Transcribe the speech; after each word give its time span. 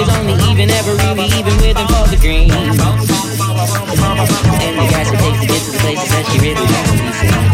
niggas 0.00 0.18
only 0.18 0.34
even 0.50 0.70
ever 0.70 0.94
really 0.94 1.26
even 1.26 1.56
with 1.58 1.76
them 1.76 1.86
for 1.88 2.08
the 2.08 2.16
green. 2.20 2.50
And 2.50 2.78
the 4.78 4.88
guys 4.90 5.10
who 5.10 5.16
takes 5.16 5.40
to 5.40 5.46
get 5.46 5.62
to 5.62 5.70
the 5.72 5.78
places 5.78 6.08
that 6.10 6.26
she 6.32 6.38
really 6.38 6.60
wants. 6.60 7.49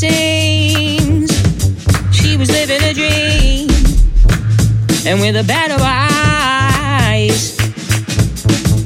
Seems 0.00 1.28
she 2.10 2.36
was 2.38 2.50
living 2.50 2.82
a 2.82 2.94
dream, 2.94 3.68
and 5.04 5.20
with 5.20 5.36
a 5.36 5.44
battle 5.44 5.76
eyes, 5.78 7.54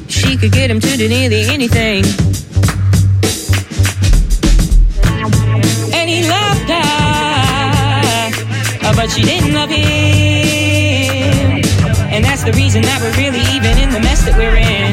she 0.09 0.37
could 0.37 0.51
get 0.51 0.69
him 0.69 0.81
to 0.81 0.97
do 0.97 1.09
nearly 1.09 1.47
anything. 1.47 2.05
And 5.95 6.11
he 6.11 6.29
loved 6.29 6.69
her, 6.69 8.33
but 8.97 9.09
she 9.09 9.23
didn't 9.23 9.55
love 9.55 9.71
him. 9.71 11.62
And 12.11 12.25
that's 12.25 12.43
the 12.43 12.51
reason 12.55 12.83
that 12.83 13.01
we're 13.01 13.15
really 13.23 13.45
even 13.55 13.78
in 13.78 13.91
the 13.91 14.01
mess 14.01 14.25
that 14.25 14.37
we're 14.37 14.56
in. 14.56 14.93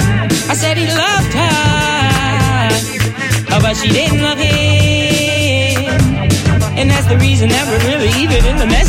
I 0.51 0.53
said 0.53 0.77
he 0.77 0.85
loved 0.85 1.33
her, 1.33 2.69
but 3.59 3.75
she 3.75 3.89
didn't 3.89 4.10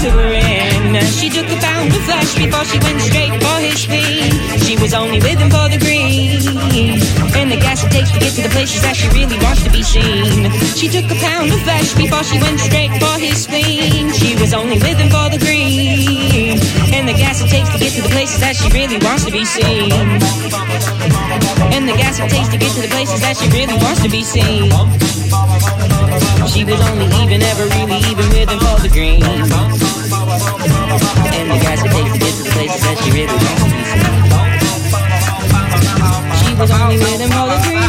She 0.02 1.30
took 1.30 1.46
a 1.46 1.54
pound 1.62 1.94
of 1.94 2.02
flesh 2.02 2.34
before 2.34 2.64
she 2.64 2.76
went 2.82 3.00
straight 3.00 3.30
for 3.38 3.58
his 3.62 3.86
feet. 3.86 4.34
She 4.66 4.74
was 4.74 4.94
only 4.94 5.20
living 5.20 5.48
for 5.48 5.70
the 5.70 5.78
green. 5.78 6.42
And 7.38 7.46
the 7.46 7.54
gas 7.54 7.84
it 7.84 7.92
takes 7.92 8.10
to 8.10 8.18
get 8.18 8.34
to 8.34 8.42
the 8.42 8.48
places 8.48 8.82
that 8.82 8.96
she 8.96 9.06
really 9.14 9.38
wants 9.38 9.62
to 9.62 9.70
be 9.70 9.84
seen. 9.84 10.50
She 10.74 10.90
took 10.90 11.06
a 11.06 11.14
pound 11.22 11.54
of 11.54 11.62
flesh 11.62 11.94
before 11.94 12.24
she 12.24 12.42
went 12.42 12.58
straight 12.58 12.90
for 12.98 13.14
his 13.22 13.46
spleen. 13.46 14.10
She 14.10 14.34
was 14.34 14.52
only 14.52 14.80
living 14.82 15.06
for 15.06 15.30
the 15.30 15.38
green. 15.38 16.58
And 16.90 17.06
the 17.06 17.14
gas 17.14 17.38
it 17.38 17.46
takes 17.46 17.70
to 17.70 17.78
get 17.78 17.94
to 17.94 18.02
the 18.02 18.10
places 18.10 18.40
that 18.40 18.58
she 18.58 18.66
really 18.74 18.98
wants 18.98 19.22
to 19.26 19.30
be 19.30 19.44
seen. 19.44 19.86
And 21.70 21.86
the 21.86 21.94
gas 21.94 22.18
it 22.18 22.26
takes 22.26 22.48
to 22.50 22.58
get 22.58 22.74
to 22.74 22.82
the 22.82 22.90
places 22.90 23.20
that 23.22 23.38
she 23.38 23.46
really 23.54 23.78
wants 23.78 24.02
to 24.02 24.10
be 24.10 24.26
seen. 24.26 24.66
She 26.48 26.64
was 26.64 26.80
only 26.90 27.06
even 27.22 27.42
ever 27.42 27.64
really 27.66 27.98
even 27.98 28.28
with 28.30 28.48
him 28.50 28.58
for 28.58 28.80
the 28.80 28.88
green. 28.88 29.22
And 29.22 29.42
the 31.50 31.58
guys 31.62 31.82
would 31.82 31.92
take 31.92 32.06
her 32.06 32.18
to 32.18 32.18
the 32.18 32.50
places 32.52 32.82
that 32.82 32.98
she 33.02 33.10
really 33.12 33.38
wants. 33.46 33.82
She 36.46 36.54
was 36.54 36.70
only 36.70 36.98
with 36.98 37.20
him 37.20 37.30
for 37.30 37.46
the 37.48 37.58
green. 37.66 37.81